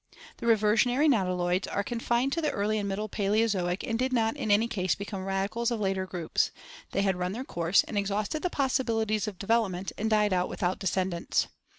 [0.37, 4.35] The reversionary nautiloids are con fined to the early and middle Paleozoic and did not
[4.35, 5.31] in anv case become radi Fio.
[5.31, 5.37] .n.
[5.37, 5.43] PMto shell.
[5.43, 6.51] (Ai c,es of kter groups";
[6.91, 10.79] they had run their course and exhausted the possibilities of development, and died out without
[10.79, 11.49] descendants.